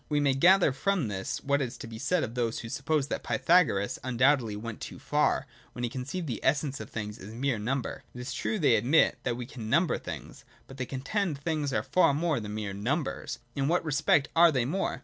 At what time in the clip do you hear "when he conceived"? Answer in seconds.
5.73-6.25